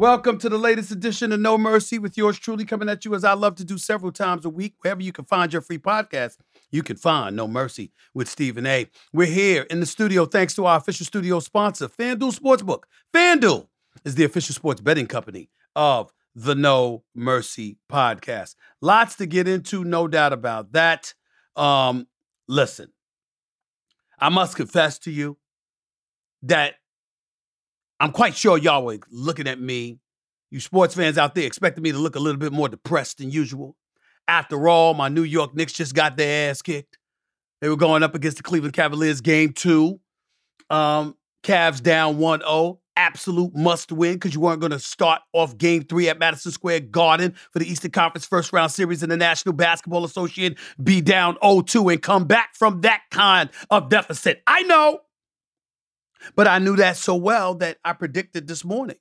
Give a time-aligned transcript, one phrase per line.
[0.00, 3.22] Welcome to the latest edition of No Mercy with yours truly coming at you as
[3.22, 4.72] I love to do several times a week.
[4.80, 6.38] Wherever you can find your free podcast,
[6.70, 8.86] you can find No Mercy with Stephen A.
[9.12, 12.84] We're here in the studio thanks to our official studio sponsor, FanDuel Sportsbook.
[13.12, 13.66] FanDuel
[14.06, 18.54] is the official sports betting company of the No Mercy podcast.
[18.80, 21.12] Lots to get into, no doubt about that.
[21.56, 22.06] Um,
[22.48, 22.90] listen,
[24.18, 25.36] I must confess to you
[26.44, 26.76] that
[28.00, 29.98] I'm quite sure y'all were looking at me,
[30.50, 33.30] you sports fans out there, expecting me to look a little bit more depressed than
[33.30, 33.76] usual.
[34.26, 36.98] After all, my New York Knicks just got their ass kicked.
[37.60, 40.00] They were going up against the Cleveland Cavaliers game two.
[40.70, 42.80] Um, Cavs down 1 0.
[42.96, 46.80] Absolute must win because you weren't going to start off game three at Madison Square
[46.80, 51.36] Garden for the Eastern Conference first round series in the National Basketball Association, be down
[51.42, 54.42] 0 2 and come back from that kind of deficit.
[54.46, 55.00] I know.
[56.36, 58.96] But I knew that so well that I predicted this morning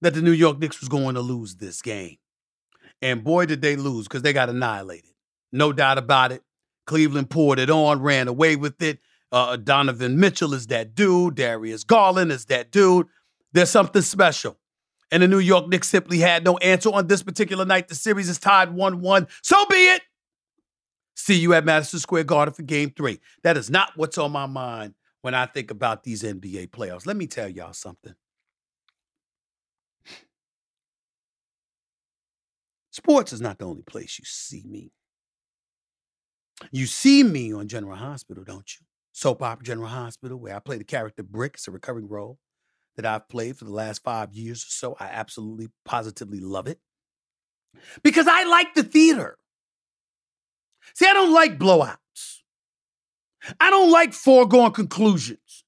[0.00, 2.16] that the New York Knicks was going to lose this game.
[3.00, 5.10] And boy, did they lose because they got annihilated.
[5.52, 6.42] No doubt about it.
[6.86, 9.00] Cleveland poured it on, ran away with it.
[9.30, 11.34] Uh, Donovan Mitchell is that dude.
[11.34, 13.06] Darius Garland is that dude.
[13.52, 14.58] There's something special.
[15.10, 17.88] And the New York Knicks simply had no answer on this particular night.
[17.88, 19.26] The series is tied 1 1.
[19.42, 20.02] So be it.
[21.14, 23.20] See you at Madison Square Garden for game three.
[23.42, 27.06] That is not what's on my mind when I think about these NBA playoffs.
[27.06, 28.14] Let me tell y'all something.
[32.90, 34.90] Sports is not the only place you see me.
[36.72, 38.84] You see me on General Hospital, don't you?
[39.12, 41.54] Soap opera General Hospital, where I play the character Brick.
[41.54, 42.38] It's a recurring role
[42.96, 44.96] that I've played for the last five years or so.
[44.98, 46.80] I absolutely, positively love it
[48.02, 49.38] because I like the theater.
[50.94, 52.42] See, I don't like blowouts.
[53.60, 55.64] I don't like foregone conclusions.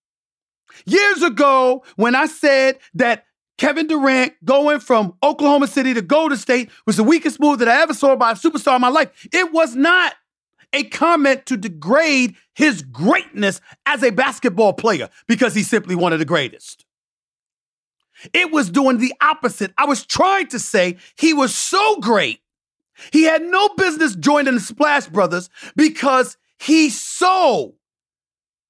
[0.86, 3.26] Years ago, when I said that
[3.58, 7.82] Kevin Durant going from Oklahoma City to Golden State was the weakest move that I
[7.82, 10.14] ever saw by a superstar in my life, it was not
[10.72, 16.18] a comment to degrade his greatness as a basketball player because he's simply one of
[16.18, 16.86] the greatest.
[18.32, 19.72] It was doing the opposite.
[19.76, 22.40] I was trying to say he was so great,
[23.12, 27.74] he had no business joining the Splash Brothers because he so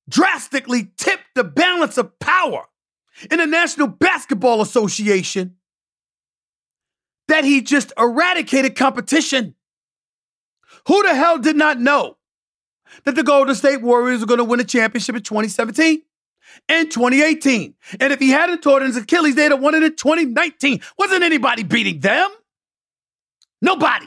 [0.08, 2.64] drastically tipped the balance of power
[3.30, 5.56] in the National Basketball Association
[7.28, 9.54] that he just eradicated competition.
[10.86, 12.16] Who the hell did not know
[13.04, 16.02] that the Golden State Warriors were going to win a championship in 2017
[16.68, 17.74] and 2018?
[18.00, 20.80] And if he hadn't torn his Achilles, they'd have won it in 2019.
[20.96, 22.30] Wasn't anybody beating them?
[23.60, 24.06] Nobody.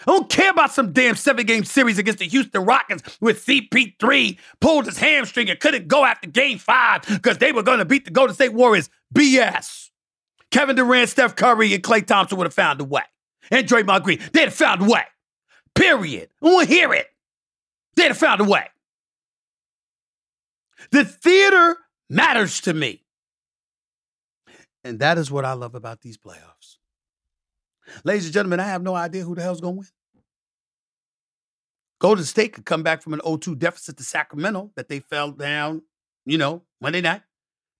[0.00, 4.38] I don't care about some damn seven game series against the Houston Rockets with CP3
[4.60, 8.06] pulled his hamstring and couldn't go after game five because they were going to beat
[8.06, 8.88] the Golden State Warriors.
[9.14, 9.88] BS.
[10.50, 13.02] Kevin Durant, Steph Curry, and Klay Thompson would have found a way.
[13.50, 15.04] And Draymond Green, they'd have found a way.
[15.74, 16.28] Period.
[16.42, 17.06] I want to hear it.
[17.96, 18.66] They'd have found a way.
[20.90, 21.76] The theater
[22.08, 23.04] matters to me.
[24.82, 26.78] And that is what I love about these playoffs.
[28.04, 29.88] Ladies and gentlemen, I have no idea who the hell's going to win.
[32.00, 35.82] Golden State could come back from an 0-2 deficit to Sacramento that they fell down,
[36.24, 37.22] you know, Monday night.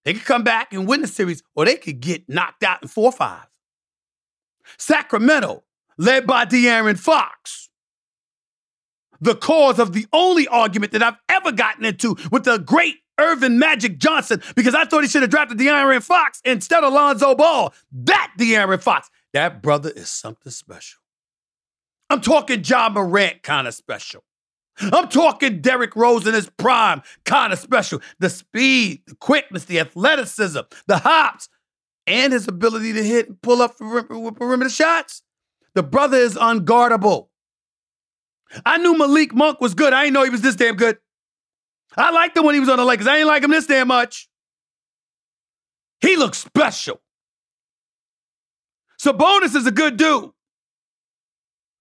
[0.05, 2.89] They could come back and win the series, or they could get knocked out in
[2.89, 3.47] 4-5.
[4.79, 5.65] Sacramento,
[5.97, 7.71] led by De'Aaron Fox.
[9.21, 13.59] The cause of the only argument that I've ever gotten into with the great Earvin
[13.59, 17.75] Magic Johnson because I thought he should have drafted De'Aaron Fox instead of Lonzo Ball.
[17.93, 21.01] That De'Aaron Fox, that brother is something special.
[22.09, 24.25] I'm talking Ja Morant kind of special.
[24.81, 28.01] I'm talking Derrick Rose in his prime kind of special.
[28.19, 31.49] The speed, the quickness, the athleticism, the hops,
[32.07, 35.23] and his ability to hit and pull up perimeter shots.
[35.75, 37.29] The brother is unguardable.
[38.67, 39.93] I knew Malik Monk was good.
[39.93, 40.99] I didn't know he was this damn good.
[41.97, 43.07] I liked him when he was on the Lakers.
[43.07, 44.29] I didn't like him this damn much.
[46.01, 47.01] He looks special.
[49.01, 50.31] Sabonis is a good dude.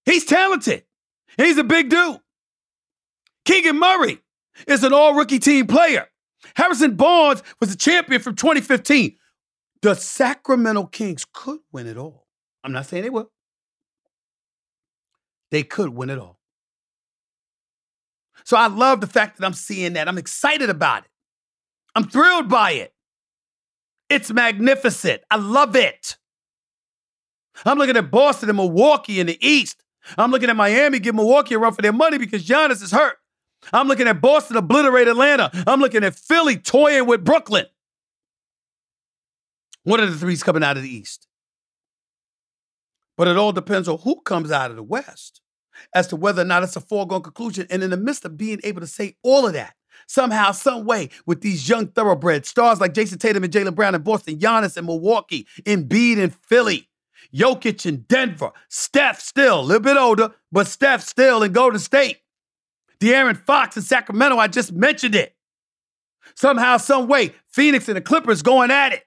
[0.06, 0.84] He's talented.
[1.36, 2.18] He's a big dude.
[3.44, 4.20] Keegan Murray
[4.66, 6.08] is an all rookie team player.
[6.56, 9.16] Harrison Barnes was a champion from 2015.
[9.82, 12.26] The Sacramento Kings could win it all.
[12.64, 13.30] I'm not saying they will.
[15.50, 16.38] They could win it all.
[18.44, 20.08] So I love the fact that I'm seeing that.
[20.08, 21.10] I'm excited about it.
[21.94, 22.94] I'm thrilled by it.
[24.08, 25.20] It's magnificent.
[25.30, 26.16] I love it.
[27.64, 29.82] I'm looking at Boston and Milwaukee in the East.
[30.16, 33.16] I'm looking at Miami give Milwaukee a run for their money because Giannis is hurt.
[33.72, 35.50] I'm looking at Boston obliterate Atlanta.
[35.66, 37.66] I'm looking at Philly toying with Brooklyn.
[39.84, 41.26] One of the three's coming out of the East.
[43.16, 45.40] But it all depends on who comes out of the West
[45.94, 47.66] as to whether or not it's a foregone conclusion.
[47.70, 49.74] And in the midst of being able to say all of that,
[50.06, 54.02] somehow, some way, with these young thoroughbred stars like Jayson Tatum and Jaylen Brown in
[54.02, 56.89] Boston, Giannis in Milwaukee, Embiid in Philly,
[57.34, 62.18] Jokic in Denver, Steph still, a little bit older, but Steph still in Golden State.
[63.00, 65.34] De'Aaron Fox in Sacramento, I just mentioned it.
[66.34, 69.04] Somehow, some way, Phoenix and the Clippers going at it.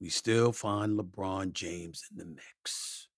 [0.00, 3.08] We still find LeBron James in the mix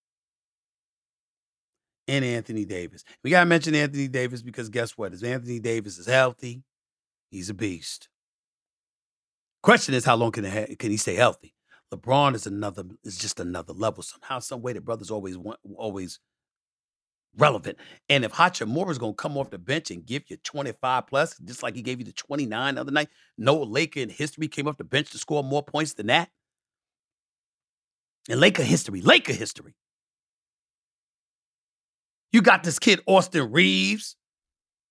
[2.08, 3.05] and Anthony Davis.
[3.23, 5.14] We got to mention Anthony Davis because guess what?
[5.14, 6.62] If Anthony Davis is healthy,
[7.31, 8.08] he's a beast.
[9.62, 10.44] Question is, how long can,
[10.76, 11.55] can he stay healthy?
[11.93, 14.03] LeBron is another is just another level.
[14.03, 16.19] Somehow, some way, the brothers always want, always
[17.37, 17.79] relevant.
[18.09, 21.39] And if Hachimura is going to come off the bench and give you 25 plus,
[21.39, 24.69] just like he gave you the 29 the other night, no Laker in history came
[24.69, 26.31] off the bench to score more points than that.
[28.29, 29.75] In Laker history, Laker history.
[32.33, 34.17] You got this kid, Austin Reaves,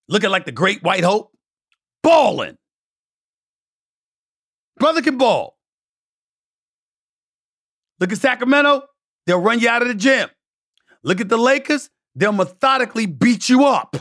[0.08, 1.32] looking like the great white hope,
[2.04, 2.58] balling.
[4.78, 5.58] Brother can ball.
[8.02, 8.82] Look at Sacramento,
[9.28, 10.28] they'll run you out of the gym.
[11.04, 13.96] Look at the Lakers, they'll methodically beat you up.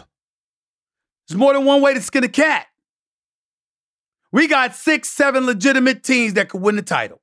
[1.29, 2.67] There's more than one way to skin a cat.
[4.32, 7.20] We got six, seven legitimate teams that could win the title.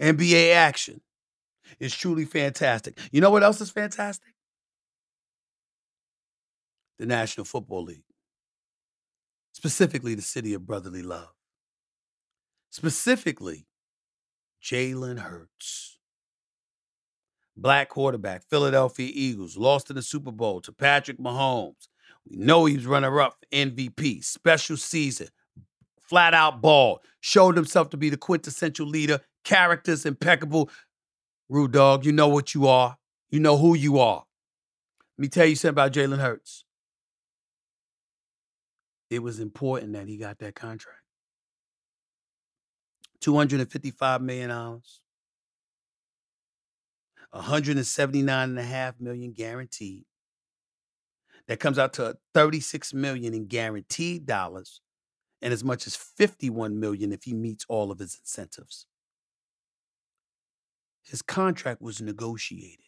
[0.00, 1.00] NBA action
[1.78, 2.98] is truly fantastic.
[3.12, 4.34] You know what else is fantastic?
[6.98, 8.02] The National Football League,
[9.52, 11.30] specifically the city of brotherly love,
[12.70, 13.67] specifically
[14.62, 15.98] Jalen Hurts.
[17.56, 21.88] Black quarterback, Philadelphia Eagles, lost in the Super Bowl to Patrick Mahomes.
[22.28, 25.28] We know he was runner up for MVP, special season,
[26.00, 30.70] flat out ball, showed himself to be the quintessential leader, characters impeccable,
[31.48, 32.98] Rude dog, you know what you are.
[33.30, 34.24] You know who you are.
[35.16, 36.64] Let me tell you something about Jalen Hurts.
[39.10, 40.97] It was important that he got that contract.
[43.28, 44.50] $255 million.
[47.34, 50.04] 179.5 million guaranteed.
[51.46, 54.80] That comes out to 36 million in guaranteed dollars
[55.40, 58.86] and as much as 51 million if he meets all of his incentives
[61.02, 62.84] his contract was negotiated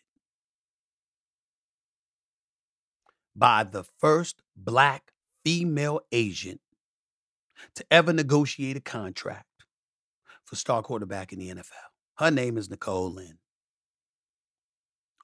[3.34, 5.12] by the first black
[5.44, 6.60] female agent
[7.74, 9.46] to ever negotiate a contract
[10.50, 11.88] for star quarterback in the NFL.
[12.18, 13.38] Her name is Nicole Lynn.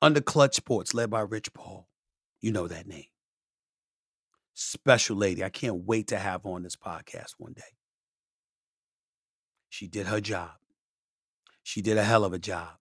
[0.01, 1.89] Under Klutch Sports, led by Rich Paul.
[2.41, 3.07] You know that name.
[4.55, 5.43] Special lady.
[5.43, 7.63] I can't wait to have on this podcast one day.
[9.69, 10.53] She did her job.
[11.63, 12.79] She did a hell of a job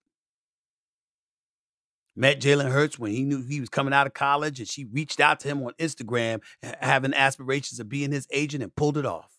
[2.15, 5.19] met Jalen Hurts when he knew he was coming out of college, and she reached
[5.19, 6.41] out to him on Instagram,
[6.81, 9.34] having aspirations of being his agent, and pulled it off.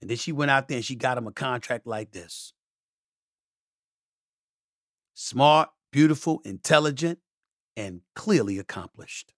[0.00, 2.52] And then she went out there and she got him a contract like this
[5.14, 7.18] smart, beautiful, intelligent,
[7.76, 9.32] and clearly accomplished.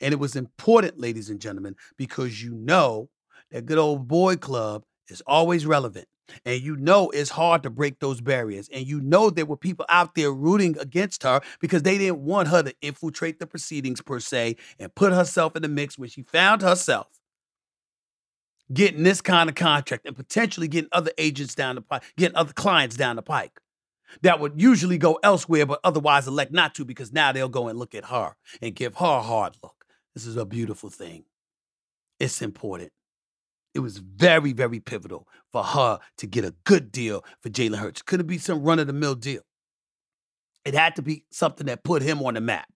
[0.00, 3.10] And it was important, ladies and gentlemen, because you know
[3.50, 6.06] that good old boy club is always relevant.
[6.44, 8.68] And you know it's hard to break those barriers.
[8.72, 12.48] And you know there were people out there rooting against her because they didn't want
[12.48, 16.22] her to infiltrate the proceedings per se and put herself in the mix when she
[16.22, 17.19] found herself
[18.72, 22.52] getting this kind of contract and potentially getting other agents down the pike, getting other
[22.52, 23.60] clients down the pike
[24.22, 27.78] that would usually go elsewhere but otherwise elect not to because now they'll go and
[27.78, 29.84] look at her and give her a hard look.
[30.14, 31.24] This is a beautiful thing.
[32.18, 32.92] It's important.
[33.74, 38.02] It was very, very pivotal for her to get a good deal for Jalen Hurts.
[38.02, 39.42] Couldn't be some run of the mill deal.
[40.64, 42.68] It had to be something that put him on the map.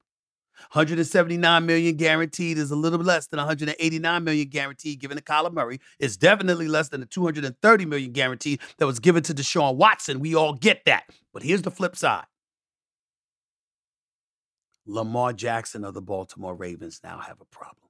[0.73, 5.81] 179 million guaranteed is a little less than 189 million guaranteed given to Kyler Murray.
[5.99, 10.21] It's definitely less than the 230 million guaranteed that was given to Deshaun Watson.
[10.21, 11.05] We all get that.
[11.33, 12.25] But here's the flip side.
[14.87, 17.89] Lamar Jackson of the Baltimore Ravens now have a problem.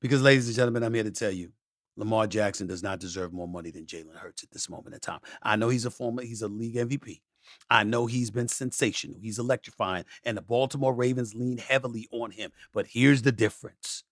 [0.00, 1.52] Because, ladies and gentlemen, I'm here to tell you
[1.96, 5.20] Lamar Jackson does not deserve more money than Jalen Hurts at this moment in time.
[5.42, 7.20] I know he's a former, he's a league MVP.
[7.68, 9.16] I know he's been sensational.
[9.20, 12.52] He's electrifying, and the Baltimore Ravens lean heavily on him.
[12.72, 14.04] But here's the difference: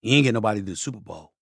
[0.00, 1.32] he ain't get nobody to the Super Bowl.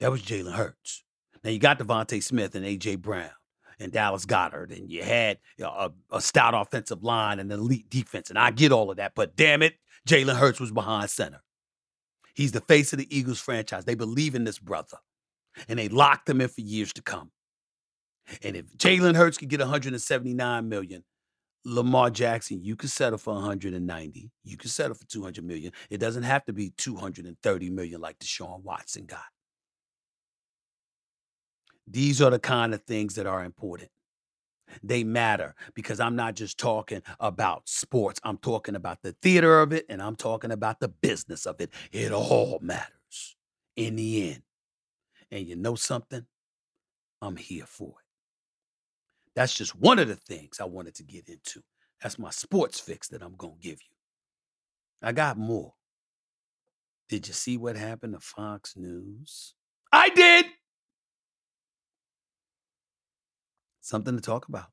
[0.00, 1.04] That was Jalen Hurts.
[1.42, 3.30] Now you got DeVonta Smith and AJ Brown
[3.78, 7.60] and Dallas Goedert, and you had you know, a, a stout offensive line and an
[7.60, 9.14] elite defense, and I get all of that.
[9.14, 9.74] But damn it,
[10.08, 11.42] Jalen Hurts was behind center.
[12.34, 13.84] He's the face of the Eagles franchise.
[13.84, 14.98] They believe in this brother,
[15.68, 17.30] and they locked him in for years to come.
[18.42, 21.04] And if Jalen Hurts could get 179 million,
[21.64, 24.30] Lamar Jackson, you could settle for 190.
[24.44, 25.72] You could settle for 200 million.
[25.90, 29.20] It doesn't have to be 230 million like Deshaun Watson got.
[31.86, 33.90] These are the kind of things that are important.
[34.82, 38.20] They matter because I'm not just talking about sports.
[38.24, 41.70] I'm talking about the theater of it and I'm talking about the business of it.
[41.92, 43.36] It all matters
[43.76, 44.42] in the end.
[45.30, 46.26] And you know something?
[47.20, 48.03] I'm here for it.
[49.34, 51.62] That's just one of the things I wanted to get into.
[52.02, 53.96] That's my sports fix that I'm going to give you.
[55.02, 55.74] I got more.
[57.08, 59.54] Did you see what happened to Fox News?
[59.92, 60.46] I did.
[63.80, 64.68] Something to talk about.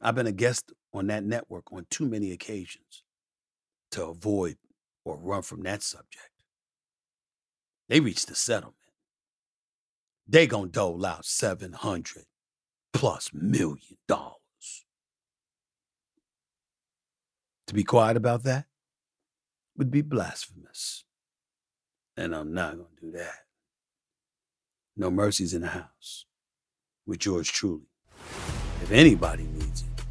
[0.00, 3.02] I've been a guest on that network on too many occasions
[3.92, 4.56] to avoid
[5.04, 6.30] or run from that subject.
[7.88, 8.76] They reached a settlement.
[10.26, 12.24] They gonna dole out 700
[12.92, 14.34] plus million dollars.
[17.66, 18.66] To be quiet about that
[19.76, 21.04] would be blasphemous.
[22.16, 23.44] And I'm not going to do that.
[24.96, 26.24] No mercies in the house
[27.06, 27.86] with yours truly.
[28.82, 30.04] If anybody needs it,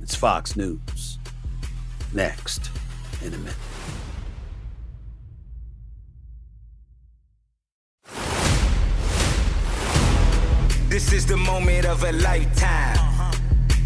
[0.00, 1.18] it's Fox News.
[2.12, 2.70] Next
[3.22, 3.67] in a minute.
[10.98, 13.32] This is the moment of a lifetime.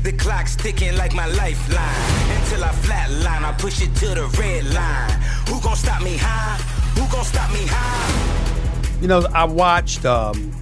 [0.03, 2.41] The clock's ticking like my lifeline.
[2.41, 5.21] Until I flatline, I push it to the red line.
[5.47, 6.57] Who gon' stop me high?
[6.99, 9.03] Who gon' stop me high?
[9.03, 10.53] You know, I watched um,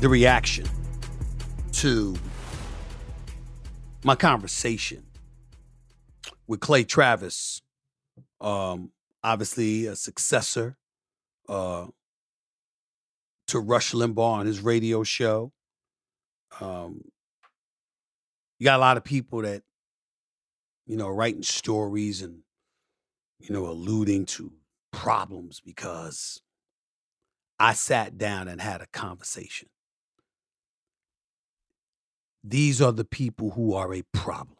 [0.00, 0.66] the reaction
[1.72, 2.14] to
[4.04, 5.04] my conversation
[6.46, 7.62] with Clay Travis.
[8.42, 8.90] Um,
[9.24, 10.76] obviously, a successor
[11.48, 11.86] uh,
[13.48, 15.52] to Rush Limbaugh on his radio show.
[16.60, 17.02] Um,
[18.58, 19.62] you got a lot of people that,
[20.86, 22.40] you know, writing stories and,
[23.38, 24.52] you know, alluding to
[24.92, 26.40] problems because
[27.58, 29.68] I sat down and had a conversation.
[32.42, 34.56] These are the people who are a problem.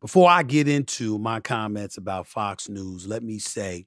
[0.00, 3.86] Before I get into my comments about Fox News, let me say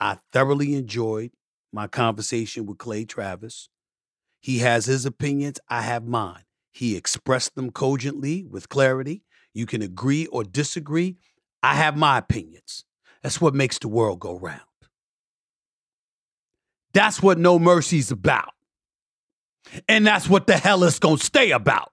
[0.00, 1.30] I thoroughly enjoyed
[1.72, 3.68] my conversation with Clay Travis.
[4.40, 6.44] He has his opinions, I have mine.
[6.70, 9.22] He expressed them cogently with clarity.
[9.52, 11.16] You can agree or disagree.
[11.62, 12.84] I have my opinions.
[13.22, 14.60] That's what makes the world go round.
[16.92, 18.52] That's what No Mercy's about.
[19.88, 21.92] And that's what the hell it's going to stay about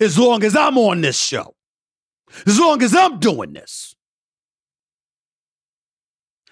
[0.00, 1.54] as long as I'm on this show,
[2.46, 3.94] as long as I'm doing this.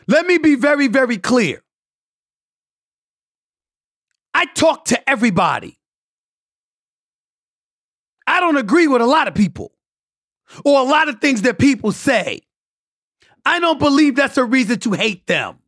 [0.07, 1.64] Let me be very, very clear.
[4.45, 5.79] I talk to everybody.
[8.27, 9.73] I don't agree with a lot of people
[10.67, 12.43] or a lot of things that people say.
[13.47, 15.61] I don't believe that's a reason to hate them.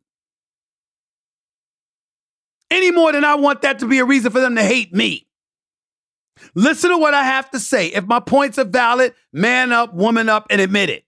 [2.69, 5.25] Any more than I want that to be a reason for them to hate me.
[6.53, 7.87] Listen to what I have to say.
[7.87, 11.03] If my points are valid, man up, woman up, and admit it.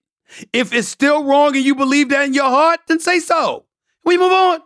[0.53, 3.65] If it's still wrong and you believe that in your heart, then say so.
[4.05, 4.61] We move on.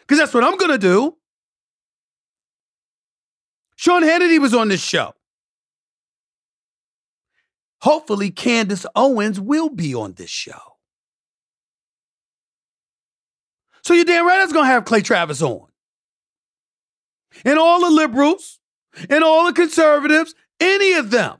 [0.00, 1.16] because that's what I'm going to do.
[3.76, 5.12] Sean Hannity was on this show.
[7.82, 10.58] Hopefully, Candace Owens will be on this show.
[13.82, 15.66] So you're damn right going to have Clay Travis on.
[17.44, 18.58] And all the liberals
[19.10, 21.36] and all the conservatives, any of them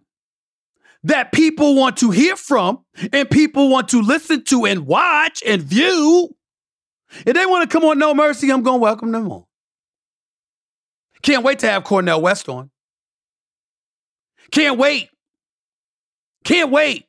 [1.03, 5.63] that people want to hear from and people want to listen to and watch and
[5.63, 6.37] view.
[7.25, 9.46] If they want to come on No Mercy, I'm going to welcome them on.
[11.23, 12.71] Can't wait to have Cornel West on.
[14.51, 15.11] Can't wait.
[16.45, 17.07] Can't wait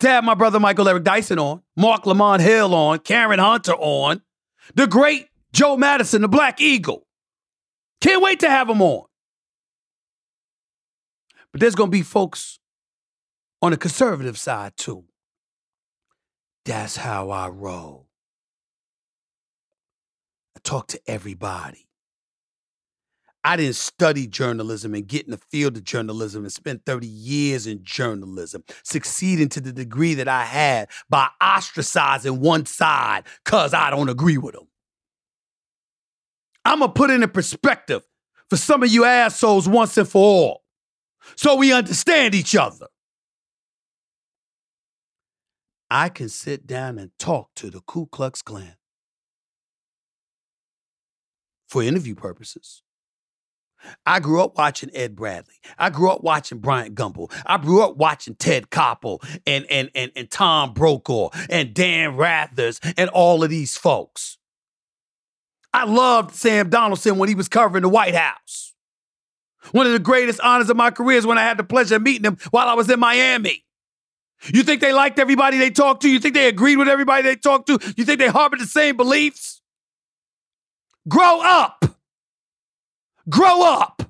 [0.00, 4.22] to have my brother Michael Eric Dyson on, Marc Lamont Hill on, Karen Hunter on,
[4.74, 7.06] the great Joe Madison, the Black Eagle.
[8.00, 9.06] Can't wait to have them on.
[11.52, 12.58] But there's going to be folks
[13.62, 15.04] on the conservative side too.
[16.64, 18.08] That's how I roll.
[20.56, 21.86] I talk to everybody.
[23.44, 27.66] I didn't study journalism and get in the field of journalism and spend 30 years
[27.66, 33.90] in journalism, succeeding to the degree that I had by ostracizing one side because I
[33.90, 34.66] don't agree with them.
[36.64, 38.02] I'm going to put in a perspective
[38.48, 40.64] for some of you assholes once and for all
[41.36, 42.86] so we understand each other.
[45.90, 48.76] I can sit down and talk to the Ku Klux Klan
[51.68, 52.82] for interview purposes.
[54.06, 55.54] I grew up watching Ed Bradley.
[55.78, 57.32] I grew up watching Bryant Gumbel.
[57.46, 62.80] I grew up watching Ted Koppel and, and, and, and Tom Brokaw and Dan Rathers
[62.96, 64.38] and all of these folks.
[65.72, 68.74] I loved Sam Donaldson when he was covering the White House.
[69.72, 72.02] One of the greatest honors of my career is when I had the pleasure of
[72.02, 73.64] meeting him while I was in Miami.
[74.52, 76.08] You think they liked everybody they talked to?
[76.08, 77.78] You think they agreed with everybody they talked to?
[77.96, 79.62] You think they harbored the same beliefs?
[81.08, 81.84] Grow up.
[83.28, 84.02] Grow up.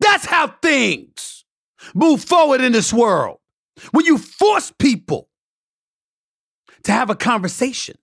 [0.00, 1.44] That's how things
[1.94, 3.38] move forward in this world.
[3.92, 5.28] When you force people
[6.84, 7.96] to have a conversation,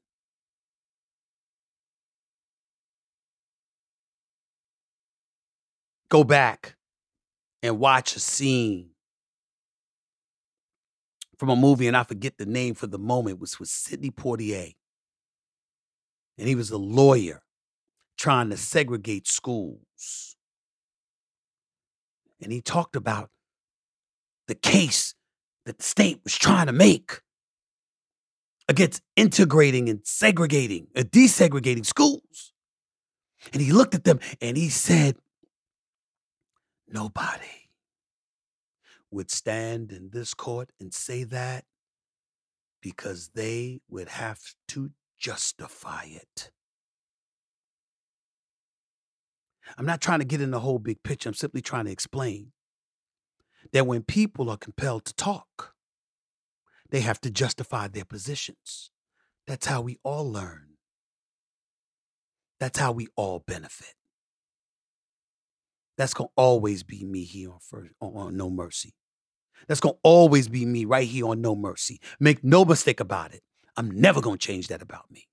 [6.10, 6.76] go back
[7.64, 8.90] and watch a scene
[11.38, 14.10] from a movie, and I forget the name for the moment, it was with Sidney
[14.10, 14.74] Poitier.
[16.38, 17.44] And he was a lawyer
[18.18, 20.36] trying to segregate schools.
[22.42, 23.30] And he talked about
[24.48, 25.16] the case
[25.66, 27.22] that the state was trying to make
[28.70, 32.54] against integrating and segregating, and desegregating schools.
[33.54, 35.16] And he looked at them and he said,
[36.90, 37.70] Nobody
[39.12, 41.66] would stand in this court and say that
[42.82, 46.52] because they would have to justify it.
[49.78, 51.30] I'm not trying to get in the whole big picture.
[51.30, 52.52] I'm simply trying to explain
[53.74, 55.74] that when people are compelled to talk,
[56.90, 58.92] they have to justify their positions.
[59.46, 60.78] That's how we all learn.
[62.60, 63.94] That's how we all benefit.
[65.98, 68.94] That's gonna always be me here on first on No Mercy.
[69.68, 72.00] That's gonna always be me right here on No Mercy.
[72.20, 73.42] Make no mistake about it.
[73.76, 75.28] I'm never gonna change that about me.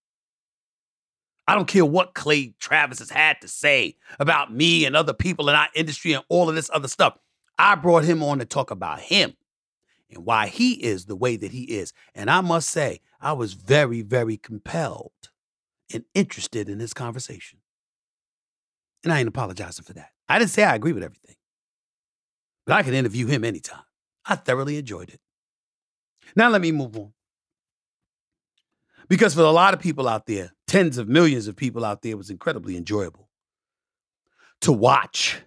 [1.47, 5.49] I don't care what Clay Travis has had to say about me and other people
[5.49, 7.19] in our industry and all of this other stuff.
[7.59, 9.35] I brought him on to talk about him
[10.11, 11.93] and why he is the way that he is.
[12.15, 15.13] And I must say, I was very, very compelled
[15.93, 17.59] and interested in this conversation.
[19.03, 20.11] And I ain't apologizing for that.
[20.29, 21.37] I didn't say I agree with everything,
[22.65, 23.83] but I can interview him anytime.
[24.25, 25.21] I thoroughly enjoyed it.
[26.35, 27.13] Now let me move on.
[29.09, 32.17] Because for a lot of people out there, tens of millions of people out there,
[32.17, 33.29] was incredibly enjoyable
[34.61, 35.43] to watch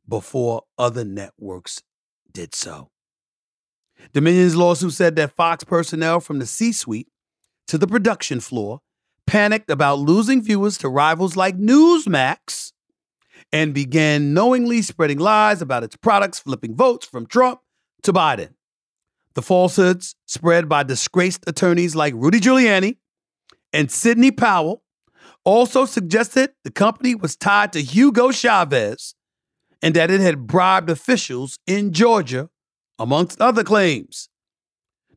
[0.08, 1.82] before other networks
[2.32, 2.92] did so.
[4.14, 7.08] Dominion's lawsuit said that Fox personnel from the C suite
[7.68, 8.82] to the production floor
[9.26, 12.74] panicked about losing viewers to rivals like Newsmax
[13.52, 17.62] and began knowingly spreading lies about its products, flipping votes from Trump
[18.04, 18.55] to Biden.
[19.36, 22.98] The falsehoods spread by disgraced attorneys like Rudy Giuliani
[23.74, 24.84] and Sidney Powell
[25.44, 29.14] also suggested the company was tied to Hugo Chavez
[29.82, 32.50] and that it had bribed officials in Georgia,
[32.98, 34.30] amongst other claims.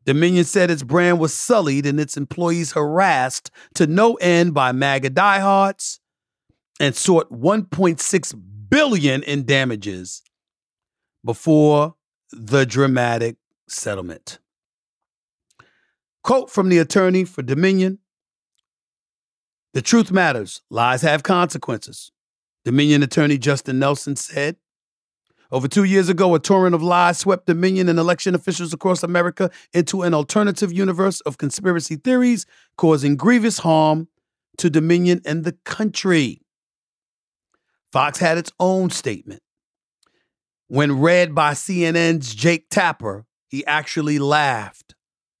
[0.05, 5.11] Dominion said its brand was sullied and its employees harassed to no end by MAGA
[5.11, 5.99] diehards
[6.79, 10.21] and sought 1.6 billion in damages
[11.23, 11.95] before
[12.31, 13.37] the dramatic
[13.71, 14.39] settlement.
[16.23, 17.99] Quote from the attorney for Dominion
[19.73, 22.11] The truth matters, lies have consequences.
[22.65, 24.57] Dominion attorney Justin Nelson said.
[25.51, 29.49] Over two years ago, a torrent of lies swept Dominion and election officials across America
[29.73, 32.45] into an alternative universe of conspiracy theories,
[32.77, 34.07] causing grievous harm
[34.57, 36.41] to Dominion and the country.
[37.91, 39.41] Fox had its own statement.
[40.67, 44.95] When read by CNN's Jake Tapper, he actually laughed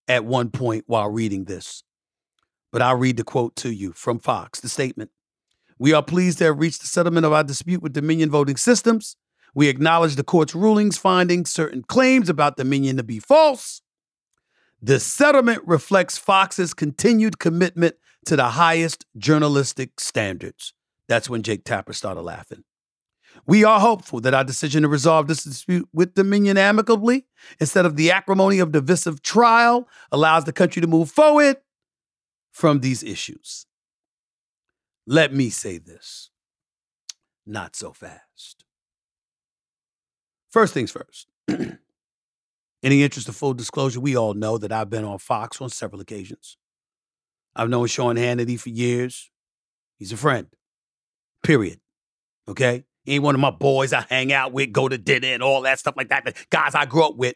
[0.07, 1.83] at one point while reading this.
[2.71, 5.11] But I'll read the quote to you from Fox, the statement.
[5.77, 9.15] We are pleased to have reached the settlement of our dispute with Dominion Voting Systems.
[9.55, 13.81] We acknowledge the court's rulings finding certain claims about Dominion to be false.
[14.81, 17.95] The settlement reflects Fox's continued commitment
[18.25, 20.73] to the highest journalistic standards.
[21.07, 22.63] That's when Jake Tapper started laughing.
[23.45, 27.25] We are hopeful that our decision to resolve this dispute with Dominion amicably,
[27.59, 31.57] instead of the acrimony of divisive trial, allows the country to move forward
[32.51, 33.65] from these issues.
[35.07, 36.29] Let me say this
[37.45, 38.63] not so fast.
[40.51, 41.27] First things first.
[41.47, 45.69] In the interest of full disclosure, we all know that I've been on Fox on
[45.69, 46.57] several occasions.
[47.55, 49.31] I've known Sean Hannity for years.
[49.97, 50.47] He's a friend,
[51.43, 51.81] period.
[52.47, 52.85] Okay?
[53.09, 55.79] Ain't one of my boys I hang out with, go to dinner and all that
[55.79, 56.25] stuff like that.
[56.25, 57.35] The guys I grew up with.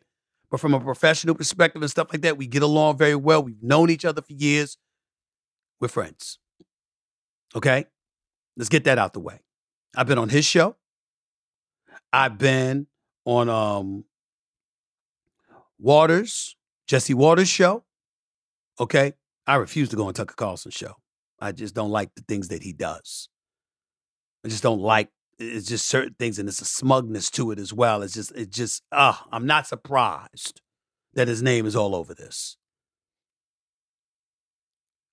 [0.52, 3.44] But from a professional perspective and stuff like that, we get along very well.
[3.44, 4.78] We've known each other for years.
[5.82, 6.38] We're friends.
[7.56, 7.86] Okay?
[8.56, 9.40] Let's get that out the way.
[9.96, 10.76] I've been on his show.
[12.12, 12.86] I've been
[13.26, 14.06] on um
[15.80, 16.56] Watters,
[16.88, 17.84] Jesse Watters' show.
[18.80, 19.14] Okay?
[19.48, 20.94] I refuse to go on Tucker Carlson's show.
[21.40, 23.28] I just don't like the things that he does.
[24.46, 25.10] I just don't like
[25.44, 28.02] it's just certain things and it's a smugness to it as well.
[28.02, 30.62] It's just it just uh, I'm not surprised
[31.14, 32.58] that his name is all over this.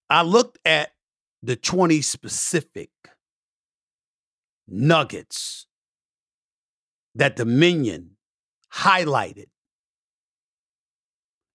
[0.08, 0.90] I looked at
[1.42, 2.90] the 20 specific
[4.66, 5.66] nuggets
[7.14, 8.16] that Dominion
[8.74, 9.46] highlighted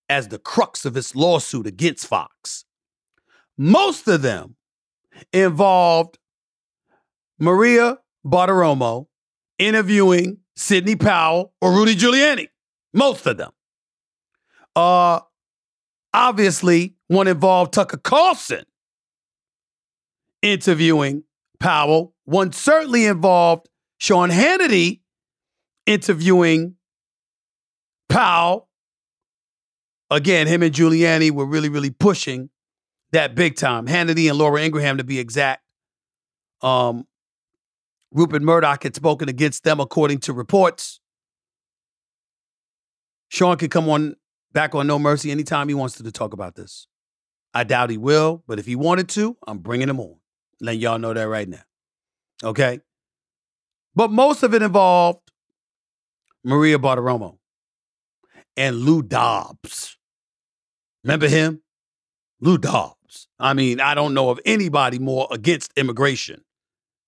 [0.10, 2.66] as the crux of its lawsuit against Fox.
[3.58, 4.56] Most of them
[5.34, 6.18] involved
[7.40, 9.08] Maria Bartiromo
[9.60, 12.48] interviewing Sidney Powell or Rudy Giuliani.
[12.94, 13.52] Most of them.
[14.76, 15.20] Uh,
[16.14, 18.64] obviously, one involved Tucker Carlson
[20.42, 21.24] interviewing
[21.60, 22.14] Powell.
[22.26, 25.02] One certainly involved Sean Hannity
[25.86, 26.76] interviewing
[28.10, 28.70] Powell.
[30.12, 32.50] Again, him and Giuliani were really, really pushing
[33.12, 33.88] that big time.
[33.88, 35.64] Hannity and Laura Ingraham, to be exact.
[36.62, 37.08] Um,
[38.16, 41.02] Rupert Murdoch had spoken against them, according to reports.
[43.28, 44.16] Sean can come on
[44.54, 46.88] back on No Mercy anytime he wants to, to talk about this.
[47.54, 50.16] I doubt he will, but if he wanted to, I'm bringing him on.
[50.62, 51.64] Letting y'all know that right now.
[52.42, 52.80] Okay?
[53.96, 55.30] But most of it involved
[56.42, 57.38] Maria Bartiromo
[58.56, 59.98] and Lou Dobbs.
[61.04, 61.62] Remember him?
[62.40, 63.28] Lou Dobbs.
[63.38, 66.46] I mean, I don't know of anybody more against immigration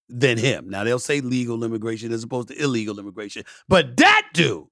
[0.09, 0.69] than him.
[0.69, 3.43] Now, they'll say legal immigration as opposed to illegal immigration.
[3.67, 4.67] But that dude,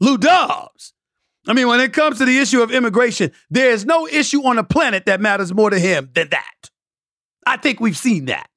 [0.00, 0.92] Lou Dobbs,
[1.46, 4.56] I mean, when it comes to the issue of immigration, there is no issue on
[4.56, 6.70] the planet that matters more to him than that.
[7.46, 8.48] I think we've seen that.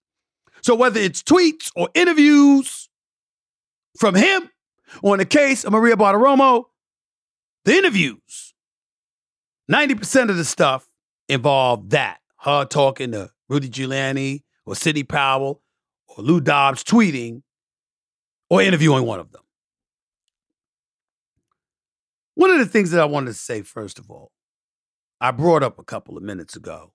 [0.62, 2.90] So whether it's tweets or interviews
[3.98, 4.50] from him,
[5.02, 6.66] or in the case of Maria Bartiromo,
[7.66, 8.54] the interviews,
[9.72, 10.90] 90% of the stuff
[11.30, 12.20] involved that.
[12.40, 15.62] Her talking to Rudy Giuliani or Sidney Powell
[16.18, 17.42] or Lou Dobbs tweeting
[18.50, 19.42] or interviewing one of them.
[22.36, 24.32] One of the things that I wanted to say, first of all,
[25.20, 26.94] I brought up a couple of minutes ago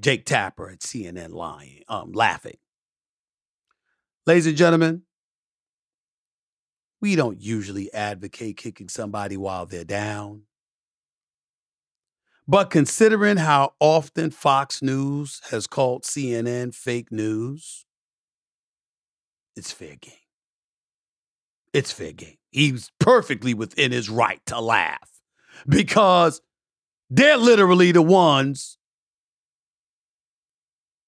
[0.00, 2.56] Jake Tapper at CNN lying, um, laughing.
[4.26, 5.02] Ladies and gentlemen,
[7.00, 10.42] we don't usually advocate kicking somebody while they're down.
[12.46, 17.86] But considering how often Fox News has called CNN fake news,
[19.56, 20.12] it's fair game.
[21.72, 22.36] It's fair game.
[22.50, 25.10] He's perfectly within his right to laugh
[25.68, 26.40] because
[27.10, 28.78] they're literally the ones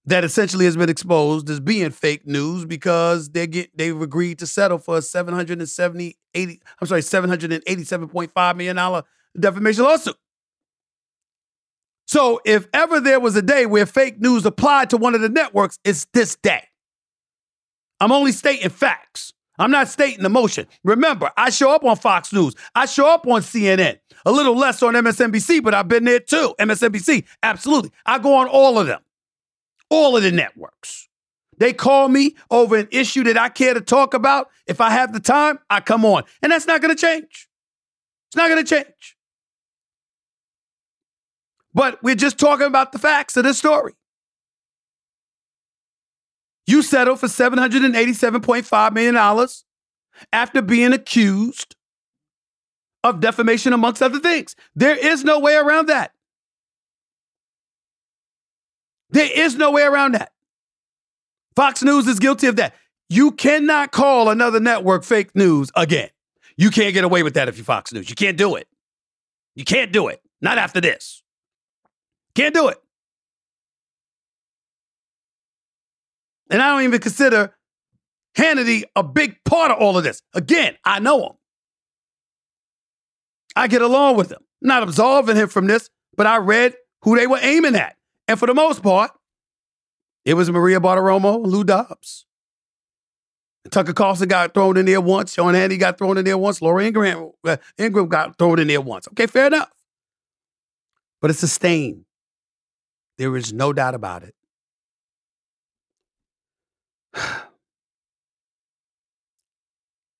[0.07, 4.47] that essentially has been exposed as being fake news because they get they've agreed to
[4.47, 9.03] settle for a 770 80 I'm sorry 787.5 million dollar
[9.39, 10.17] defamation lawsuit.
[12.07, 15.29] So if ever there was a day where fake news applied to one of the
[15.29, 16.63] networks, it's this day.
[18.01, 19.33] I'm only stating facts.
[19.59, 20.67] I'm not stating emotion.
[20.85, 22.55] Remember, I show up on Fox News.
[22.75, 23.99] I show up on CNN.
[24.27, 26.55] A little less on MSNBC, but I've been there too.
[26.61, 27.91] MSNBC, absolutely.
[28.05, 29.01] I go on all of them
[29.91, 31.09] all of the networks.
[31.59, 34.51] They call me over an issue that I care to talk about.
[34.67, 36.25] If I have the time, I come on.
[36.43, 37.49] And that's not going to change.
[38.29, 39.17] It's not going to change.
[41.73, 43.95] But we're just talking about the facts of this story.
[46.67, 49.49] You settled for $787.5 million
[50.33, 51.77] after being accused
[53.05, 54.57] of defamation, amongst other things.
[54.75, 56.13] There is no way around that.
[59.11, 60.33] There is no way around that.
[61.55, 62.75] Fox News is guilty of that.
[63.09, 66.11] You cannot call another network fake news again.
[66.57, 68.11] You can't get away with that if you're Fox News.
[68.11, 68.67] You can't do it.
[69.55, 70.21] You can't do it.
[70.41, 71.23] Not after this.
[72.35, 72.79] Can't do it.
[76.51, 77.55] And I don't even consider
[78.37, 80.23] Hannity a big part of all of this.
[80.35, 81.33] Again, I know him.
[83.57, 84.39] I get along with him.
[84.63, 87.97] I'm not absolving him from this, but I read who they were aiming at.
[88.29, 89.11] And for the most part,
[90.25, 92.27] it was Maria Bartiromo and Lou Dobbs.
[93.71, 95.35] Tucker Carlson got thrown in there once.
[95.35, 96.63] Sean Hannity got thrown in there once.
[96.63, 99.09] Laura Ingram, uh, Ingraham got thrown in there once.
[99.09, 99.71] Okay, fair enough.
[101.21, 102.05] But it's a stain.
[103.19, 104.36] There is no doubt about it.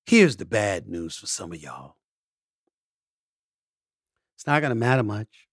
[0.05, 1.95] Here's the bad news for some of y'all.
[4.35, 5.47] It's not going to matter much.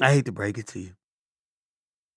[0.00, 0.92] I hate to break it to you.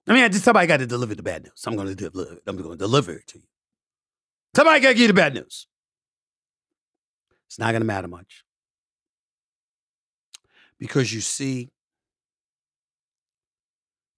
[0.08, 1.64] I mean, I just somebody got to deliver the bad news.
[1.66, 2.40] I'm going to deliver.
[2.48, 3.46] I'm going to deliver it to you.
[4.56, 5.68] Somebody got to give you the bad news.
[7.48, 8.44] It's not going to matter much
[10.80, 11.70] because you see,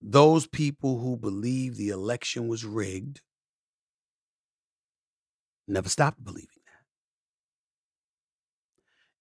[0.02, 3.22] those people who believe the election was rigged
[5.68, 6.48] never stopped believing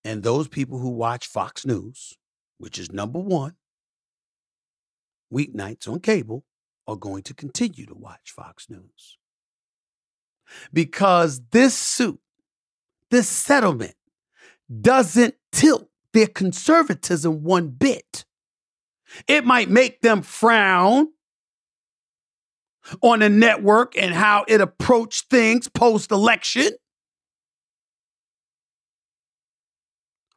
[0.05, 0.11] that.
[0.11, 2.15] And those people who watch Fox News,
[2.59, 3.57] which is number one,
[5.33, 6.45] weeknights on cable
[6.87, 9.19] are going to continue to watch Fox News.
[10.73, 12.21] Because this suit,
[13.11, 13.95] this settlement,
[14.81, 18.25] doesn't tilt their conservatism one bit.
[19.27, 21.09] It might make them frown
[23.03, 26.71] on the network and how it approached things post election.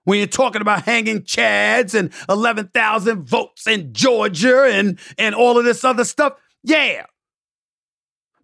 [0.06, 5.66] when you're talking about hanging chads and 11,000 votes in Georgia and, and all of
[5.66, 6.34] this other stuff.
[6.64, 7.06] Yeah.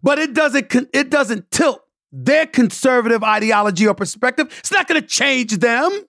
[0.02, 4.46] But it doesn't, it doesn't tilt their conservative ideology or perspective.
[4.58, 6.06] It's not going to change them.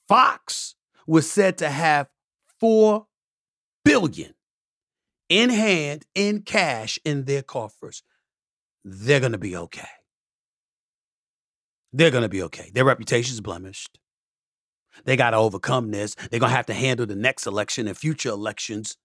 [0.08, 0.74] Fox
[1.06, 2.08] was said to have
[2.58, 3.06] four
[3.84, 4.34] billion
[5.28, 8.02] in hand in cash in their coffers.
[8.84, 9.88] they're to be okay.
[11.92, 12.70] They're to be okay.
[12.74, 13.98] Their reputation's blemished.
[15.04, 16.14] They got to overcome this.
[16.14, 18.96] They're going to have to handle the next election and future elections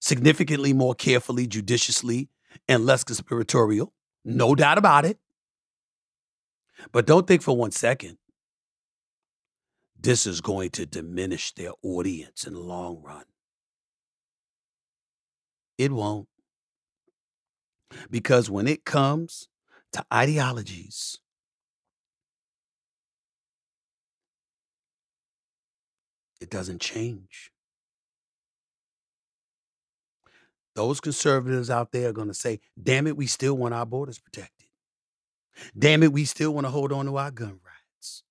[0.00, 2.28] significantly more carefully, judiciously,
[2.68, 3.92] and less conspiratorial.
[4.24, 5.18] No doubt about it.
[6.90, 8.18] But don't think for one second
[10.02, 13.24] this is going to diminish their audience in the long run.
[15.78, 16.28] It won't.
[18.10, 19.48] Because when it comes
[19.92, 21.18] to ideologies,
[26.42, 27.52] it doesn't change.
[30.74, 34.18] Those conservatives out there are going to say, damn it, we still want our borders
[34.18, 34.68] protected.
[35.78, 38.22] Damn it, we still want to hold on to our gun rights.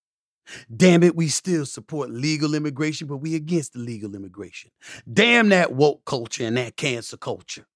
[0.75, 4.71] Damn it, we still support legal immigration, but we against illegal immigration.
[5.11, 7.67] Damn that woke culture and that cancer culture.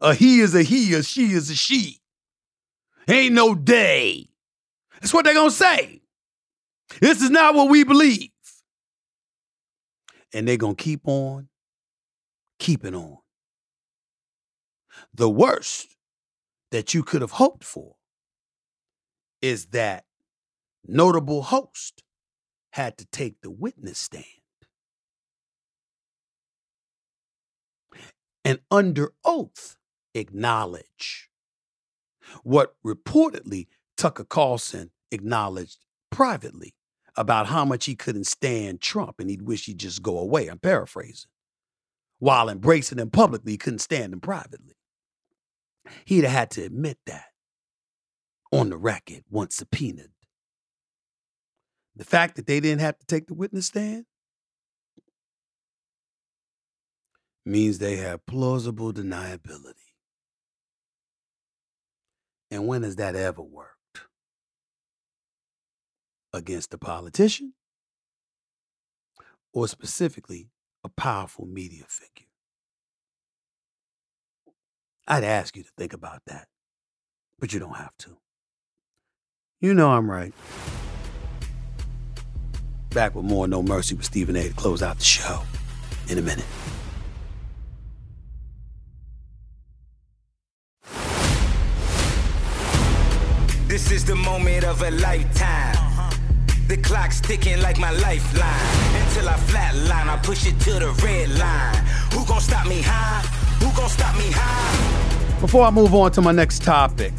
[0.00, 2.00] A he is a he, a she is a she.
[3.08, 4.28] Ain't no day.
[5.00, 6.00] That's what they're going to say.
[7.00, 8.30] This is not what we believe.
[10.32, 11.48] And they're going to keep on
[12.58, 13.18] keeping on.
[15.12, 15.96] The worst
[16.70, 17.96] that you could have hoped for
[19.42, 20.04] is that
[20.86, 22.02] notable host
[22.70, 24.24] had to take the witness stand.
[28.44, 29.76] And under oath,
[30.14, 31.30] acknowledge
[32.42, 35.85] what reportedly Tucker Carlson acknowledged
[36.16, 36.74] privately
[37.14, 40.48] about how much he couldn't stand Trump and he'd wish he'd just go away.
[40.48, 41.30] I'm paraphrasing.
[42.20, 44.78] While embracing him publicly, he couldn't stand him privately.
[46.06, 47.26] He'd have had to admit that
[48.50, 50.08] on the record once subpoenaed.
[51.94, 54.06] The fact that they didn't have to take the witness stand
[57.44, 59.74] means they have plausible deniability.
[62.50, 63.75] And when has that ever worked?
[66.36, 67.54] Against a politician?
[69.54, 70.50] Or specifically
[70.84, 72.26] a powerful media figure?
[75.08, 76.48] I'd ask you to think about that,
[77.38, 78.18] but you don't have to.
[79.62, 80.34] You know I'm right.
[82.90, 85.40] Back with more No Mercy with Stephen A to close out the show
[86.10, 86.44] in a minute.
[93.66, 95.75] This is the moment of a lifetime.
[96.68, 99.04] The clock's ticking like my lifeline.
[99.06, 101.76] Until I flatline, I push it to the red line.
[102.12, 103.20] Who gon' stop me high?
[103.64, 105.40] Who gon' stop me high?
[105.40, 107.12] Before I move on to my next topic,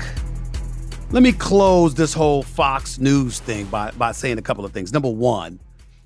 [1.12, 4.92] let me close this whole Fox News thing by, by saying a couple of things.
[4.92, 5.62] Number one,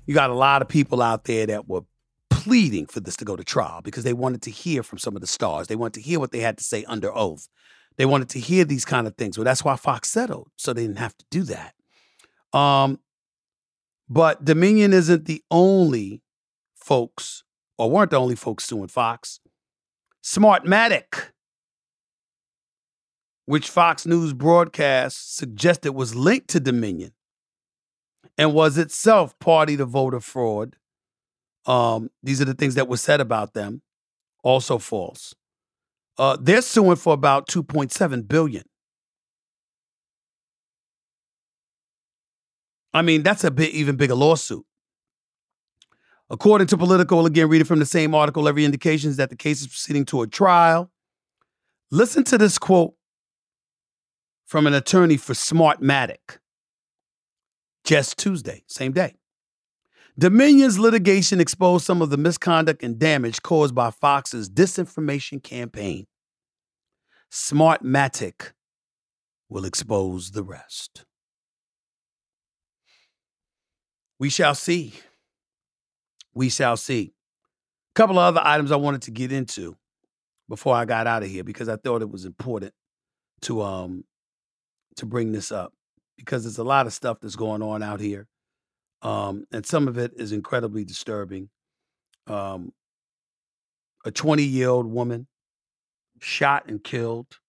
[0.06, 1.82] you got a lot of people out there that were
[2.30, 5.20] pleading for this to go to trial because they wanted to hear from some of
[5.20, 5.66] the stars.
[5.66, 7.48] They wanted to hear what they had to say under oath.
[7.96, 9.36] They wanted to hear these kind of things.
[9.36, 11.74] Well, that's why Fox settled, so they didn't have to do that.
[12.56, 13.00] Um,
[14.12, 16.20] but Dominion isn't the only
[16.74, 17.44] folks,
[17.78, 19.40] or weren't the only folks suing Fox.
[20.22, 21.30] Smartmatic,
[23.46, 27.12] which Fox News broadcast suggested was linked to Dominion
[28.36, 30.76] and was itself party to voter fraud.
[31.64, 33.80] Um, these are the things that were said about them,
[34.44, 35.34] also false.
[36.18, 38.64] Uh, they're suing for about 2.7 billion.
[42.94, 44.64] I mean, that's a bit even bigger lawsuit.
[46.30, 49.60] According to Politico, again, reading from the same article, every indication is that the case
[49.60, 50.90] is proceeding to a trial.
[51.90, 52.94] Listen to this quote
[54.46, 56.38] from an attorney for Smartmatic
[57.84, 59.16] just Tuesday, same day.
[60.18, 66.06] Dominion's litigation exposed some of the misconduct and damage caused by Fox's disinformation campaign.
[67.30, 68.52] Smartmatic
[69.48, 71.06] will expose the rest.
[74.22, 74.94] We shall see.
[76.32, 77.12] We shall see.
[77.90, 79.76] A couple of other items I wanted to get into
[80.48, 82.72] before I got out of here because I thought it was important
[83.40, 84.04] to um
[84.94, 85.72] to bring this up
[86.16, 88.28] because there's a lot of stuff that's going on out here.
[89.02, 91.48] Um, and some of it is incredibly disturbing.
[92.28, 92.72] Um,
[94.04, 95.26] a 20 year old woman
[96.20, 97.40] shot and killed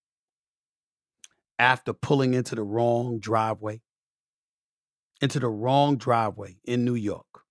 [1.60, 3.80] after pulling into the wrong driveway,
[5.24, 7.46] into the wrong driveway in New York.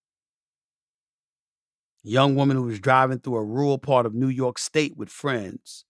[2.02, 5.86] young woman who was driving through a rural part of New York State with friends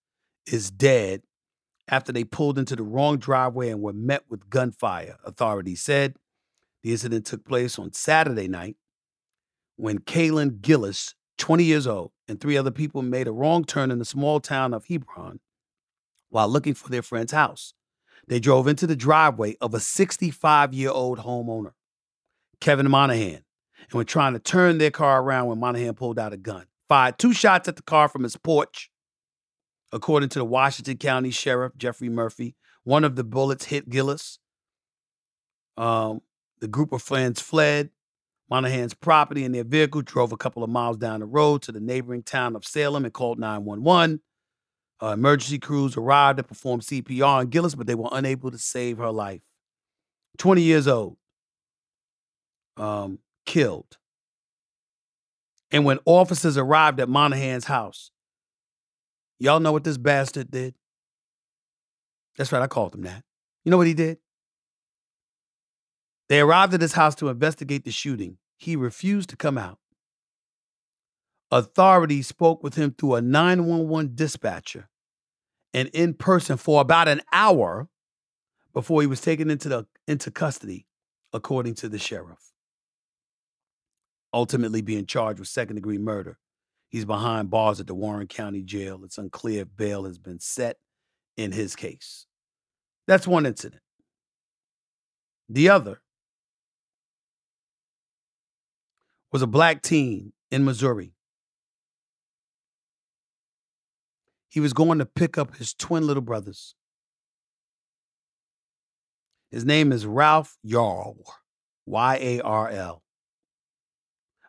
[0.47, 1.23] is dead
[1.89, 6.15] after they pulled into the wrong driveway and were met with gunfire, authorities said.
[6.85, 8.77] The incident took place on Saturday night
[9.75, 13.99] when Kaylin Gillis, 20 years old, and three other people made a wrong turn in
[13.99, 15.41] the small town of Hebron
[16.29, 17.75] while looking for their friend's house.
[18.29, 21.73] They drove into the driveway of a 65 year old homeowner,
[22.61, 23.45] Kevin Monahan,
[23.81, 27.19] and were trying to turn their car around when Monahan pulled out a gun, fired
[27.19, 28.91] two shots at the car from his porch.
[29.93, 32.55] According to the Washington County Sheriff, Jeffrey Murphy,
[32.85, 34.39] one of the bullets hit Gillis.
[35.77, 36.23] Um,
[36.61, 37.91] the group of friends fled.
[38.49, 41.81] Monahan's property and their vehicle drove a couple of miles down the road to the
[41.81, 44.21] neighboring town of Salem and called 911.
[45.03, 48.99] Uh, emergency crews arrived to perform CPR on Gillis, but they were unable to save
[48.99, 49.41] her life.
[50.39, 51.17] 20 years old,
[52.77, 53.99] um, killed.
[55.73, 58.13] And when officers arrived at Monahan's house,
[59.41, 60.75] y'all know what this bastard did?
[62.37, 63.25] That's right, I called him that.
[63.65, 64.19] You know what he did?
[66.29, 68.39] They arrived at his house to investigate the shooting.
[68.57, 69.79] He refused to come out.
[71.51, 74.89] Authorities spoke with him through a 911 dispatcher
[75.75, 77.89] and in person for about an hour
[78.73, 80.87] before he was taken into the into custody,
[81.33, 82.53] according to the sheriff.
[84.35, 86.39] Ultimately being charged with second degree murder.
[86.89, 89.03] He's behind bars at the Warren County Jail.
[89.05, 90.77] It's unclear if bail has been set
[91.37, 92.27] in his case.
[93.07, 93.83] That's one incident.
[95.49, 96.01] The other
[99.33, 101.15] was a black teen in Missouri.
[104.53, 106.75] He was going to pick up his twin little brothers.
[109.51, 111.17] His name is Ralph Yarl,
[111.87, 113.03] Y A R L.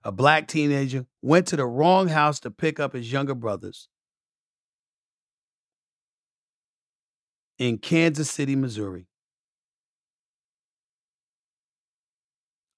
[0.03, 3.87] A black teenager went to the wrong house to pick up his younger brothers
[7.57, 9.07] in Kansas City, Missouri.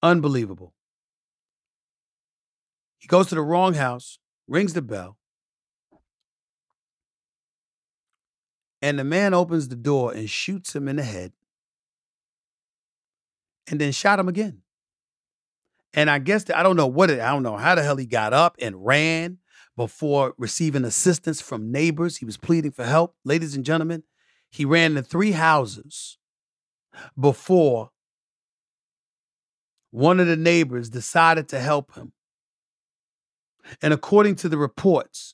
[0.03, 0.75] Unbelievable.
[2.99, 5.17] He goes to the wrong house, rings the bell,
[8.85, 11.33] and the man opens the door and shoots him in the head
[13.65, 14.61] and then shot him again.
[15.95, 18.05] And I guess I don't know what it, I don't know how the hell he
[18.05, 19.39] got up and ran
[19.75, 22.17] before receiving assistance from neighbors.
[22.17, 23.15] He was pleading for help.
[23.23, 24.03] Ladies and gentlemen,
[24.51, 26.19] he ran to three houses
[27.19, 27.89] before
[29.89, 32.13] one of the neighbors decided to help him.
[33.81, 35.33] And according to the reports,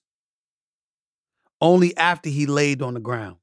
[1.60, 3.36] only after he laid on the ground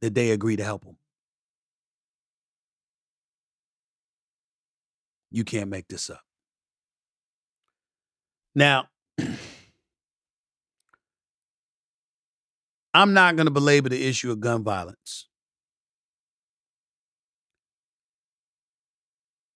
[0.00, 0.96] did they agree to help him.
[5.30, 6.22] You can't make this up.
[8.54, 8.88] Now,
[12.94, 15.28] I'm not going to belabor the issue of gun violence.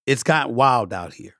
[0.07, 1.34] It's got wild out here.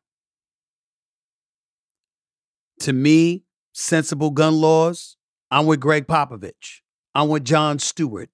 [2.81, 5.17] To me, sensible gun laws,
[5.51, 6.81] I'm with Gregg Popovich.
[7.15, 8.31] I'm with Jon Stewart.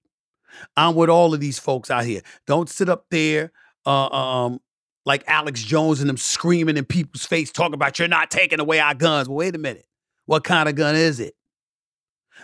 [0.75, 2.21] I'm with all of these folks out here.
[2.47, 3.51] Don't sit up there
[3.85, 4.59] uh, um,
[5.05, 8.79] like Alex Jones and them screaming in people's face, talking about you're not taking away
[8.79, 9.27] our guns.
[9.27, 9.87] Well, wait a minute.
[10.25, 11.35] What kind of gun is it?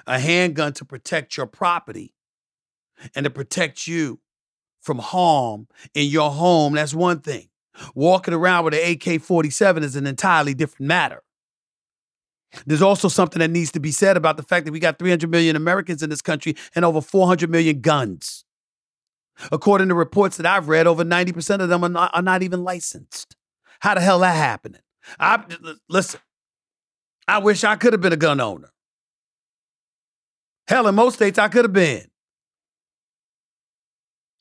[0.07, 2.13] a handgun to protect your property
[3.15, 4.19] and to protect you
[4.81, 7.49] from harm in your home, that's one thing.
[7.93, 11.23] Walking around with an AK 47 is an entirely different matter.
[12.65, 15.29] There's also something that needs to be said about the fact that we got 300
[15.29, 18.45] million Americans in this country and over 400 million guns.
[19.51, 22.63] According to reports that I've read, over 90% of them are not, are not even
[22.63, 23.35] licensed.
[23.79, 24.81] How the hell that happening?
[25.19, 25.43] I
[25.89, 26.19] listen.
[27.27, 28.71] I wish I could have been a gun owner.
[30.67, 32.05] Hell, in most states, I could have been.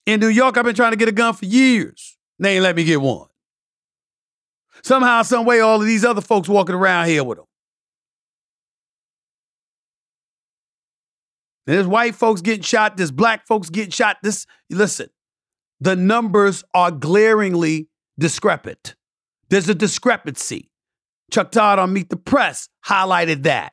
[0.07, 2.17] In New York, I've been trying to get a gun for years.
[2.39, 3.29] They ain't let me get one.
[4.83, 7.47] Somehow, some way, all of these other folks walking around here with them.
[11.67, 14.19] There's white folks getting shot, there's black folks getting shot.
[14.23, 15.09] This, listen,
[15.81, 17.89] the numbers are glaringly
[18.19, 18.95] discrepant.
[19.49, 20.71] There's a discrepancy.
[21.31, 23.73] Chuck Todd on Meet the Press highlighted that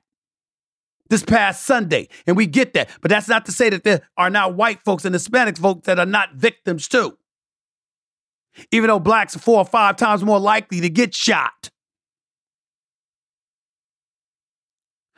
[1.10, 2.08] this past Sunday.
[2.26, 2.90] And we get that.
[3.02, 6.00] But that's not to say that there are not white folks and Hispanic folks that
[6.00, 7.18] are not victims too.
[8.72, 11.71] Even though blacks are four or five times more likely to get shot.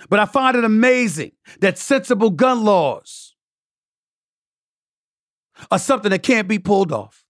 [0.10, 3.36] But I find it amazing that sensible gun laws
[5.72, 7.24] are something that can't be pulled off.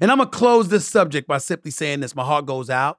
[0.00, 2.16] And I'm going to close this subject by simply saying this.
[2.16, 2.98] My heart goes out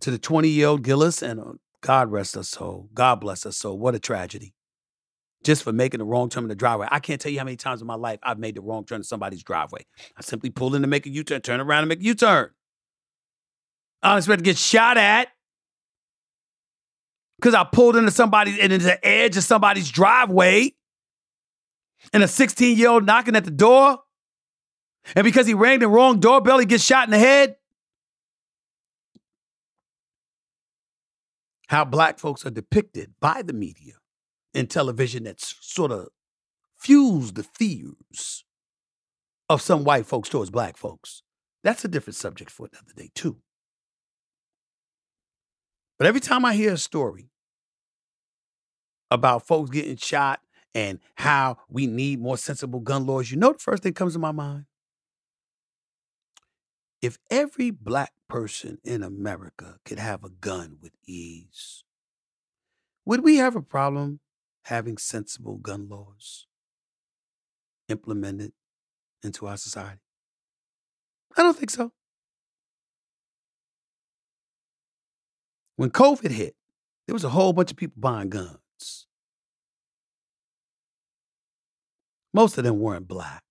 [0.00, 2.88] to the 20 year old Gillis, and uh, God rest her soul.
[2.94, 3.78] God bless her soul.
[3.78, 4.54] What a tragedy.
[5.44, 6.88] Just for making the wrong turn in the driveway.
[6.90, 8.96] I can't tell you how many times in my life I've made the wrong turn
[8.96, 9.86] in somebody's driveway.
[10.16, 12.14] I simply pull in to make a U turn, turn around and make a U
[12.14, 12.50] turn.
[14.02, 15.28] I don't expect to get shot at.
[17.36, 20.72] because I pulled into somebody's into the edge of somebody's driveway
[22.12, 23.98] and a 16 year old knocking at the door.
[25.14, 27.56] And because he rang the wrong doorbell, he gets shot in the head.
[31.68, 33.94] How black folks are depicted by the media
[34.54, 36.08] in television that's sort of
[36.78, 38.44] fuels the fears
[39.48, 41.22] of some white folks towards black folks.
[41.62, 43.38] That's a different subject for another day, too.
[45.98, 47.30] But every time I hear a story
[49.10, 50.40] about folks getting shot
[50.74, 54.18] and how we need more sensible gun laws, you know the first thing comes to
[54.18, 54.66] my mind?
[57.02, 61.84] If every black person in America could have a gun with ease,
[63.04, 64.20] would we have a problem
[64.64, 66.46] having sensible gun laws
[67.88, 68.52] implemented
[69.22, 70.02] into our society?
[71.36, 71.92] I don't think so.
[75.78, 76.56] When COVID hit,
[77.06, 79.06] there was a whole bunch of people buying guns.
[82.34, 83.44] Most of them weren't black.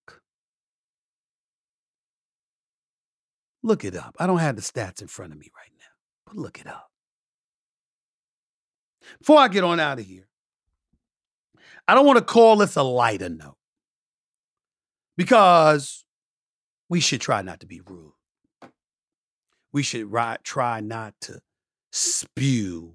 [3.64, 4.18] Look it up.
[4.20, 5.86] I don't have the stats in front of me right now,
[6.26, 6.90] but look it up.
[9.20, 10.28] Before I get on out of here,
[11.88, 13.56] I don't want to call this a lighter note
[15.16, 16.04] because
[16.90, 18.12] we should try not to be rude.
[19.72, 20.12] We should
[20.44, 21.40] try not to
[21.98, 22.94] spew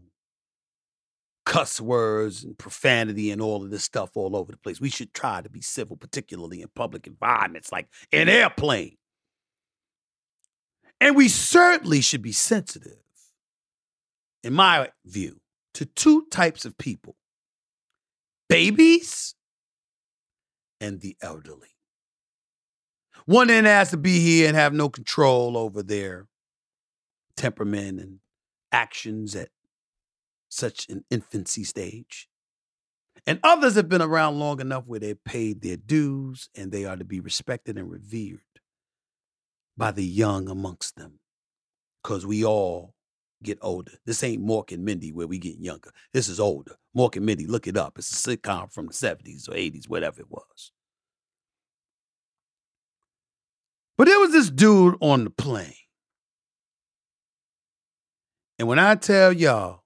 [1.45, 4.81] cuss words and profanity and all of this stuff all over the place.
[4.81, 8.97] We should try to be civil, particularly in public environments like an airplane.
[11.01, 13.03] And we certainly should be sensitive,
[14.45, 15.41] in my view,
[15.75, 17.17] to two types of people
[18.49, 19.35] babies
[20.81, 21.69] and the elderly.
[23.27, 26.29] One end has to be here and have no control over their
[27.37, 28.19] temperament and
[28.73, 29.51] actions at
[30.49, 32.29] such an infancy stage.
[33.27, 36.97] And others have been around long enough where they've paid their dues and they are
[36.97, 38.41] to be respected and revered
[39.77, 41.21] by the young amongst them.
[42.03, 42.95] Because we all
[43.43, 43.93] get older.
[44.05, 45.91] This ain't Mork and Mindy where we get younger.
[46.13, 46.77] This is older.
[46.97, 47.99] Mork and Mindy, look it up.
[47.99, 50.73] It's a sitcom from the 70s or 80s, whatever it was.
[53.97, 55.75] But there was this dude on the plane
[58.59, 59.83] and when I tell y'all,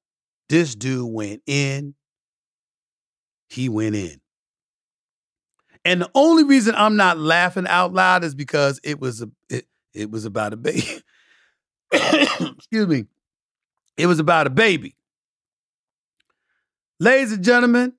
[0.49, 1.95] this dude went in,
[3.49, 4.21] he went in.
[5.85, 9.67] And the only reason I'm not laughing out loud is because it was a it,
[9.95, 10.85] it was about a baby.
[11.93, 13.05] Excuse me.
[13.97, 14.97] It was about a baby.
[16.99, 17.93] Ladies and gentlemen,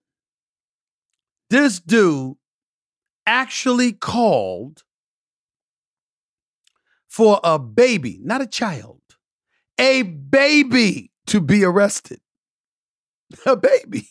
[1.49, 2.35] this dude
[3.25, 4.83] actually called
[7.07, 9.01] for a baby, not a child,
[9.79, 12.19] a baby to be arrested.
[13.45, 14.09] A baby.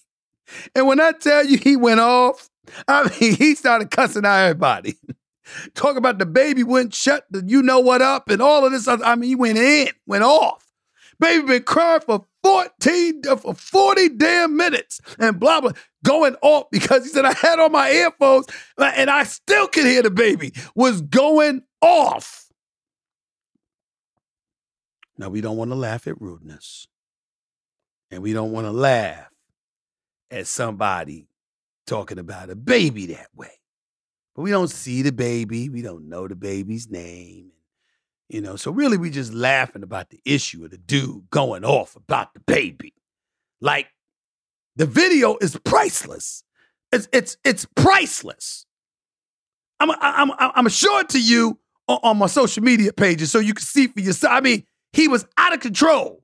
[0.75, 2.49] And when I tell you he went off,
[2.87, 4.97] I mean, he started cussing out everybody.
[5.75, 8.89] Talk about the baby wouldn't shut the you know what up and all of this.
[8.89, 10.65] Other, I mean, he went in, went off.
[11.19, 15.73] Baby been crying for 14, uh, for 40 damn minutes and blah, blah,
[16.05, 18.47] going off because he said, I had on my earphones
[18.77, 22.46] and I still could hear the baby was going off.
[25.19, 26.87] Now, we don't want to laugh at rudeness.
[28.11, 29.31] And we don't want to laugh
[30.31, 31.29] at somebody
[31.87, 33.51] talking about a baby that way.
[34.35, 35.69] But we don't see the baby.
[35.69, 37.53] We don't know the baby's name.
[38.29, 41.95] You know, so really we just laughing about the issue of the dude going off
[41.97, 42.93] about the baby.
[43.61, 43.87] Like
[44.75, 46.43] the video is priceless.
[46.93, 48.67] It's it's it's priceless.
[49.79, 53.55] I'm I'm I'm, I'm it to you on, on my social media pages so you
[53.55, 54.33] can see for yourself.
[54.33, 56.23] I mean, he was out of control.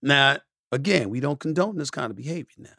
[0.00, 0.38] Now,
[0.72, 2.70] again, we don't condone this kind of behavior now,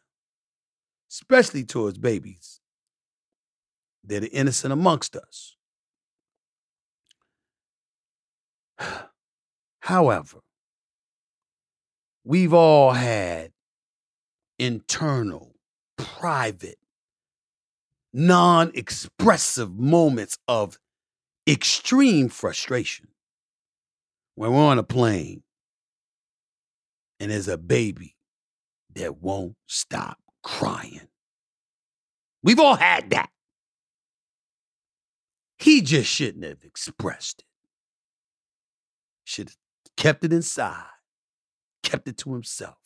[1.11, 2.59] especially towards babies.
[4.03, 5.55] They're the innocent amongst us.
[9.81, 10.39] However,
[12.23, 13.51] we've all had
[14.57, 15.53] internal,
[15.95, 16.79] private,
[18.13, 20.79] non expressive moments of
[21.47, 23.09] extreme frustration
[24.37, 25.41] when we're on a plane
[27.19, 28.15] and there's a baby
[28.93, 31.07] that won't stop crying.
[32.43, 33.31] We've all had that.
[35.57, 37.45] He just shouldn't have expressed it.
[39.23, 39.57] Should have
[39.97, 40.85] kept it inside,
[41.81, 42.77] kept it to himself.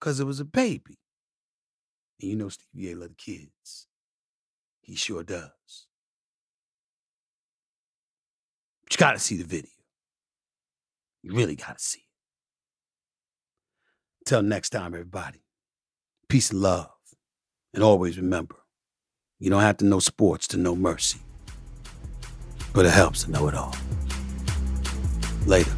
[0.00, 0.98] Because it was a baby.
[2.22, 3.86] And you know Stevie A love the kids.
[4.80, 5.50] He sure does.
[8.82, 9.73] But you gotta see the video.
[11.24, 12.04] You really got to see it.
[14.26, 15.42] Till next time, everybody.
[16.28, 16.90] Peace and love.
[17.72, 18.56] And always remember,
[19.38, 21.20] you don't have to know sports to know mercy.
[22.74, 23.74] But it helps to know it all.
[25.46, 25.72] Later.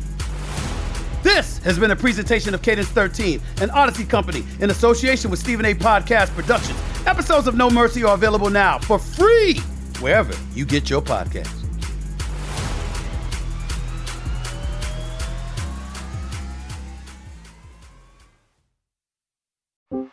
[1.22, 5.64] This has been a presentation of Cadence 13, an Odyssey company in association with Stephen
[5.64, 5.74] A.
[5.74, 6.78] Podcast Productions.
[7.06, 9.58] Episodes of No Mercy are available now for free
[10.00, 11.65] wherever you get your podcasts.